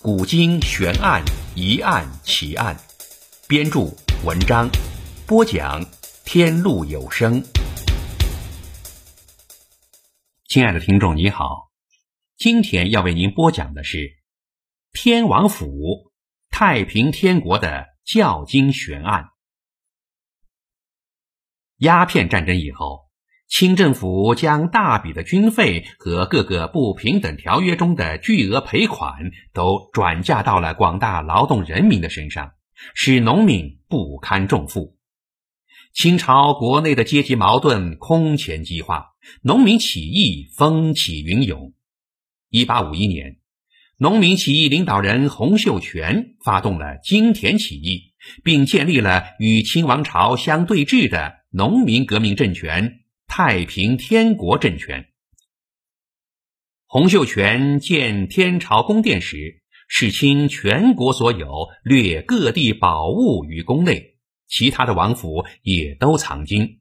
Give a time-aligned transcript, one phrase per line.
[0.00, 1.24] 古今悬案
[1.56, 2.76] 疑案奇案》，
[3.48, 3.80] 编著
[4.24, 4.70] 文章，
[5.26, 5.84] 播讲
[6.24, 7.42] 天路有声。
[10.46, 11.72] 亲爱的听众，你好，
[12.36, 14.22] 今天要为您播讲的是
[14.92, 16.12] 天王府
[16.48, 19.30] 太平天国的教经悬案。
[21.78, 23.07] 鸦片战争以后。
[23.48, 29.14] 清政府将大笔的军费和各个不平等条约中的巨额赔款
[29.54, 32.52] 都转嫁到了广大劳动人民的身上，
[32.94, 34.96] 使农民不堪重负。
[35.94, 39.06] 清朝国内的阶级矛盾空前激化，
[39.42, 41.72] 农民起义风起云涌。
[42.50, 43.38] 一八五一年，
[43.96, 48.12] 农民起义领导人洪秀全发动了金田起义，
[48.44, 53.00] 并建立了与清王朝相对峙的农民革命政权。
[53.28, 55.10] 太平天国政权，
[56.86, 64.16] 洪秀全建天朝宫殿时，视倾全国所有，掠各地宝物于宫内，
[64.48, 66.80] 其他的王府也都藏金。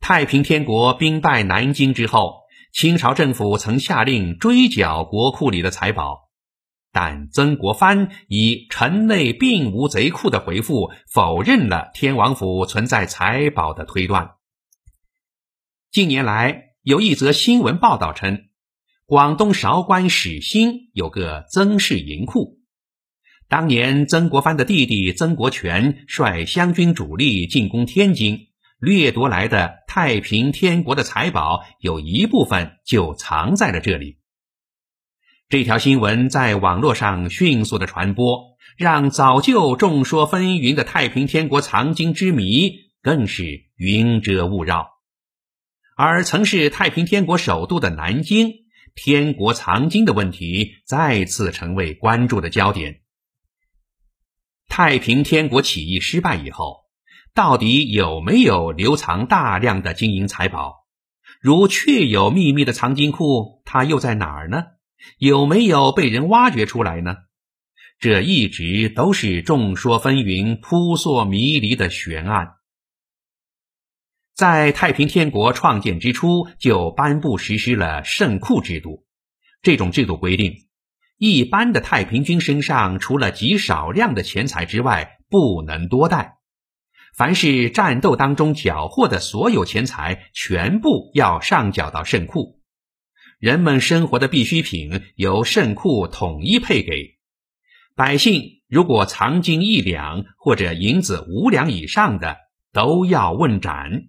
[0.00, 6.30] 太平天国兵败南京之后，清朝政府曾下令追缴国库里的财宝，
[6.92, 14.36] 但曾国藩以城内并无贼库的回复，否认了天王府存在财宝的推断。
[15.92, 18.46] 近年来，有一则新闻报道称，
[19.04, 22.60] 广东韶关始兴有个曾氏银库。
[23.46, 28.46] 当年曾国藩的弟弟曾国荃率湘军主力进攻天津，
[28.78, 34.16] 掠夺来的太平天国的财宝有一部分就藏在了这里。
[35.50, 44.91] 这条新闻在网络上迅速的传播，让早就众说纷纭的太平天国藏金之谜更是云遮雾绕。
[45.96, 48.52] 而曾是太平天国首都的南京，
[48.94, 53.00] 天国藏经的问题再次成为关注的焦点。
[54.68, 56.84] 太平天国起义失败以后，
[57.34, 60.86] 到底有没有留藏大量的金银财宝？
[61.40, 64.64] 如确有秘密的藏金库，它又在哪儿呢？
[65.18, 67.16] 有没有被人挖掘出来呢？
[67.98, 72.54] 这一直都是众说纷纭、扑朔迷离的悬案。
[74.42, 79.06] 在太平天国创建之初，就颁布实施了圣库制度。
[79.62, 80.66] 这种制度规定，
[81.16, 86.38] 一般的太平军身上除了极少量的钱财之外，不能多带。
[87.14, 92.58] 凡是战斗当中缴获的所有钱财，全部要上缴到圣库。
[93.38, 97.16] 人们生活的必需品由圣库统一配给。
[97.94, 102.38] 百姓如果藏金一两或者银子五两以上的，
[102.72, 104.08] 都要问斩。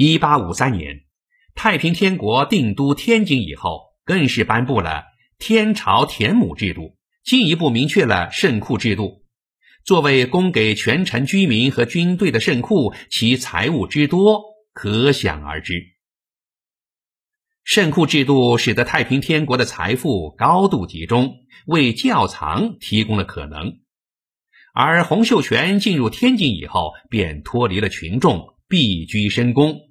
[0.00, 1.00] 一八五三年，
[1.56, 5.02] 太平天国定都天津以后，更是颁布了
[5.40, 9.24] 天朝田亩制度，进一步明确了圣库制度。
[9.84, 15.82] 作为供给全城居民和军队的圣库，其财物之多可想而知。
[17.64, 23.80] 圣库制度使得太平天国的财富高度集中，为窖藏提供了可能。
[24.72, 29.87] 而洪秀全进入天津以后，便脱离了群众，避居深宫。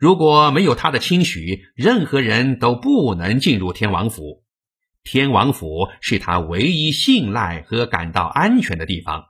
[0.00, 4.42] 如果没有他的亲许，任何人都不能进入天王府。
[5.04, 9.26] 天王府是他唯一信赖和感到安全的地方。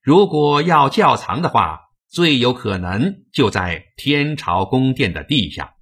[0.00, 5.74] 如果要窖藏的话，最有可能就在天朝宫殿的地下。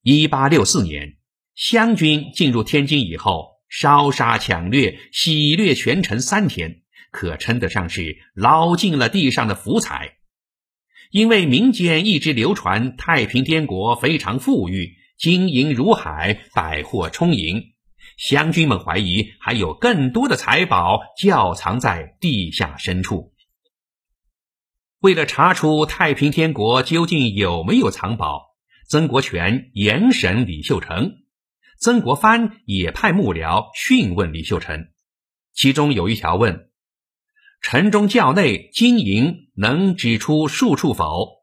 [0.00, 1.18] 一八六四年，
[1.54, 6.80] 湘军进入天津以后，烧杀抢掠、洗掠全城三天，
[7.10, 10.15] 可称得上是捞尽了地上的福彩。
[11.10, 17.74] 因为民间一直流传太平天国非常富裕，金银如海，百货充盈，
[18.18, 23.32] 湘军们怀疑还有更多的财宝窖藏在地下深处。
[25.00, 28.42] 为了查出太平天国究竟有没有藏宝，
[28.88, 31.12] 曾国荃严审李秀成，
[31.78, 34.88] 曾国藩也派幕僚讯问李秀成，
[35.52, 36.70] 其中有一条问。
[37.68, 41.42] 城中教内金银能指出数处否？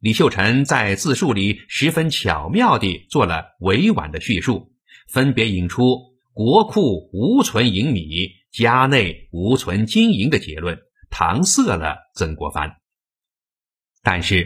[0.00, 4.72] 李秀成在自述里十分巧妙地做了委婉的叙述，
[5.08, 10.76] 分别引出国库无存银米，家内无存金银的结论，
[11.12, 12.78] 搪塞了曾国藩。
[14.02, 14.44] 但是，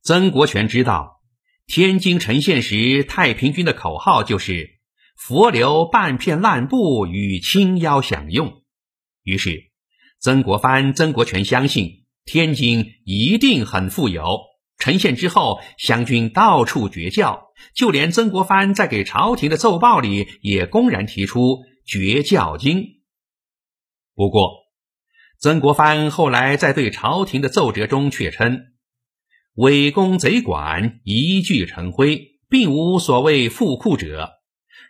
[0.00, 1.20] 曾国荃知道，
[1.66, 4.80] 天津城陷时，太平军的口号就是
[5.20, 8.62] “佛留半片烂布与青腰享用”。
[9.22, 9.69] 于是，
[10.20, 14.40] 曾国藩、曾国荃相信天津一定很富有。
[14.76, 22.84] 城陷之后，湘军到处绝教，就连曾国藩在给朝廷的奏报里也公然提出绝教经。
[24.14, 24.50] 不过，
[25.38, 28.60] 曾国藩后来在对朝廷的奏折中却称。
[29.54, 34.32] 伪公贼管一炬成灰，并无所谓富库者。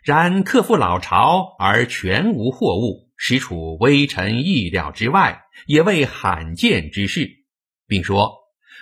[0.03, 7.45] 然克服老巢而全无货物，实处微臣意料之外，也为罕见之事。
[7.85, 8.39] 并说，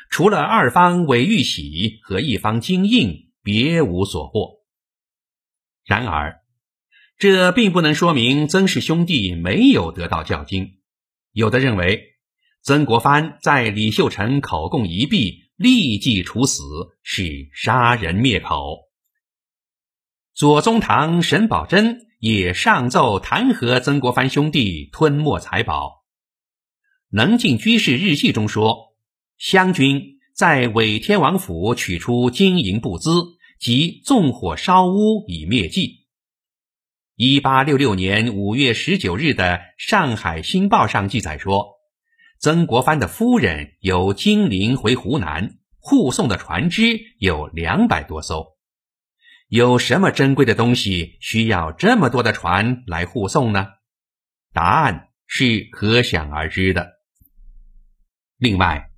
[0.09, 4.61] 除了二方伪玉玺和一方金印，别无所获。
[5.85, 6.39] 然而，
[7.17, 10.77] 这并不能说明曾氏兄弟没有得到教经。
[11.33, 12.01] 有的认为，
[12.61, 15.49] 曾国藩在李秀成口供一毕。
[15.59, 16.63] 立即处死
[17.03, 18.88] 是杀人灭口。
[20.39, 26.05] 左宗棠、沈葆桢也上奏弹劾曾国藩兄弟吞没财宝。
[27.09, 28.95] 能进居士日记中说，
[29.37, 30.01] 湘军
[30.33, 33.11] 在伪天王府取出金银布资，
[33.59, 36.05] 即纵火烧屋以灭迹。
[37.17, 39.43] 一八六六年五月十九日的
[39.77, 41.67] 《上海新报》上记载说。
[42.39, 48.57] 曾国藩的夫人由金陵回湖南，护送的船只有两百多艘。
[49.49, 53.65] 有什么珍贵的东西需要这么多的船来护送呢？
[54.53, 56.87] 答案是可想而知的。
[58.37, 58.91] 另外，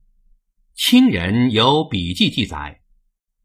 [0.75, 2.81] 清人有笔记记载，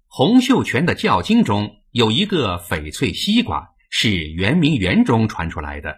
[0.08, 5.96] 洪秀全的教经中有一个翡翠西瓜，是圆明园中传出来的，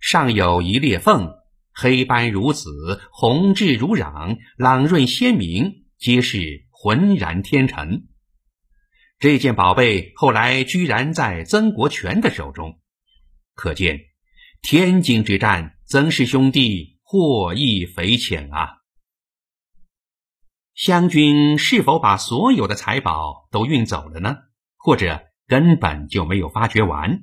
[0.00, 1.28] 上有一裂缝。
[1.72, 8.06] 黑斑如紫，红质如壤，朗润鲜明，皆是浑然天成。
[9.18, 12.80] 这件宝贝后来居然在曾国荃的手中，
[13.54, 14.00] 可见
[14.60, 18.82] 天津之战，曾氏兄弟获益匪浅啊！
[20.74, 24.36] 湘军是否把所有的财宝都运走了呢？
[24.76, 27.22] 或者根本就没有发掘完？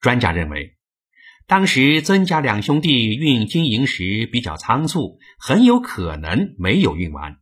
[0.00, 0.76] 专家认为。
[1.46, 7.36] 当时曾家两兄弟运金银时比较仓促，很有可能没有运完。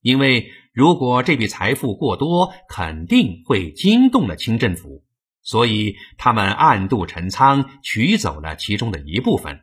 [0.00, 5.04] 因为如果这笔财富过多，肯定会惊动了清政府，
[5.40, 9.60] 所以他们暗度陈仓，取走了其中的一部分。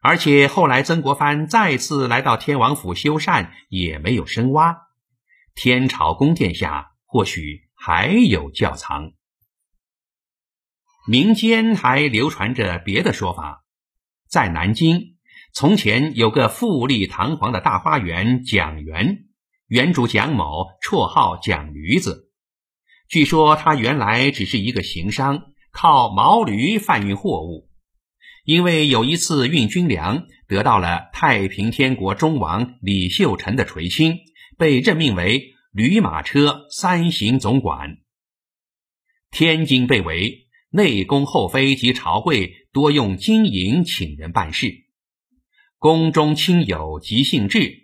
[0.00, 4.76] 而且后来曾国藩再次来到天王府修缮，也没有深挖。
[5.56, 9.10] 天朝宫殿下或许还有窖藏。
[11.08, 13.64] 民间还流传着别的说法，
[14.28, 15.16] 在南京，
[15.52, 19.24] 从前有个富丽堂皇的大花园蒋园，
[19.70, 22.28] 原主蒋某，绰号蒋驴子。
[23.08, 27.70] 据说他原来只是一个行商，靠毛驴贩运货物。
[28.44, 34.18] 因为有一次运军粮，得到了太平天国忠王李秀成的垂青，
[34.58, 37.98] 被任命为驴马车三行总管。
[39.30, 40.48] 天津被围。
[40.72, 44.84] 内宫后妃及朝贵多用金银请人办事，
[45.78, 47.79] 宫中亲友及姓智、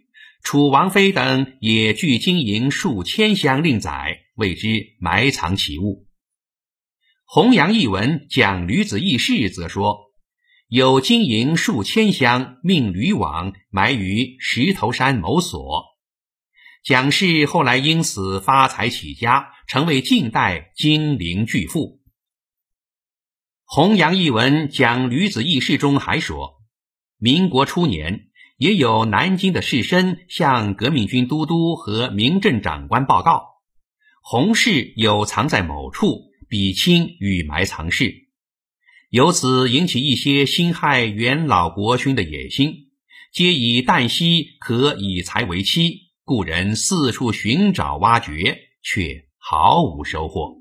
[0.47, 6.07] 楚王妃等也聚金银数千箱令载，为之埋藏其物。
[7.25, 10.13] 洪阳一文讲吕子轶事，则说
[10.69, 15.85] 有金银数千箱，命驴王埋于石头山某所。
[16.85, 22.01] 蒋氏后来因此发财起家，成为近代金陵巨富。
[23.65, 26.63] 洪阳一文讲吕子轶事中还说，
[27.19, 28.26] 民国初年
[28.57, 33.45] 也有南京的士绅向革命军都督和民政长官报告，
[34.23, 38.29] 洪氏有藏在某处，比清与埋藏室，
[39.11, 42.89] 由此引起一些辛亥元老国勋的野心，
[43.31, 50.57] 皆以旦夕可以财为期，故人四处寻找挖掘，却毫无收获。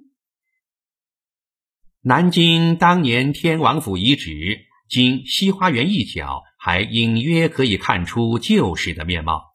[2.01, 9.53] 南京当年天王府遗址，经西花园一角，还隐约可以看出旧时的面貌。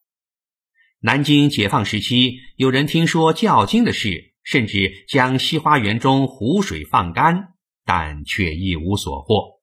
[1.01, 9.61] 南京解放时期，有人听说教经的事，甚至将西花园中湖水放干，但却一无所获。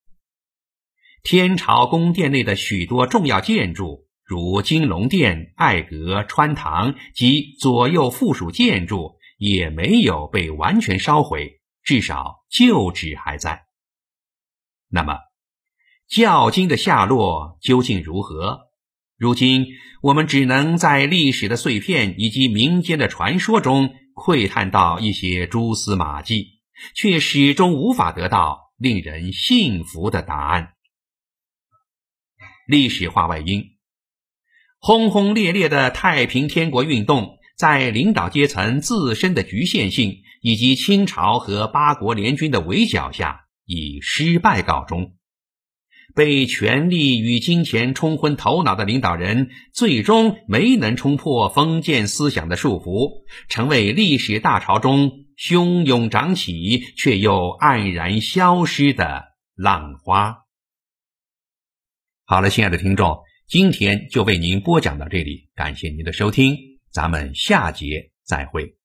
[1.24, 11.62] 天朝宫殿内的许多重要建筑，如金龙殿、爱阁、穿堂及左右附属建筑，也没有被完全烧毁。
[11.82, 13.68] 至少旧址还在。
[14.90, 15.18] 那么，
[16.08, 18.70] 教经的下落究竟如何？
[19.18, 19.68] 如今
[20.02, 26.62] 我们只能在历史的碎片以及民间的传说中窥探到一些蛛丝马迹，
[26.96, 30.74] 却始终无法得到令人信服的答案。
[32.68, 33.78] 历史话外音：
[34.80, 43.44] 轰轰烈烈的太平天国运动，在领导阶层自身的局限性以及清朝和八国联军的围剿下。
[43.66, 45.17] 以失败告终，
[46.18, 60.38] 被权力与金钱冲昏头脑的领导人，最终没能冲破封建思想的束缚，成为历史大潮中汹涌涨起却又黯然消失的浪花。
[62.26, 66.58] 好了，亲爱的听众，今天就为您播讲到这里，感谢您的收听，
[66.92, 68.77] 咱们下节再会。